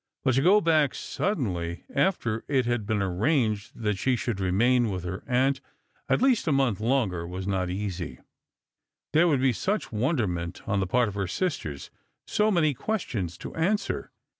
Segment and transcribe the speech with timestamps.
[0.23, 5.03] But to go back suddenly, after it had been arranged that she should remain with
[5.03, 5.61] her aunt
[6.09, 8.17] at least a month longer, was not easy.
[9.13, 11.91] There would be such wonderment on the part of her sisters,
[12.25, 14.11] so many questions to answer.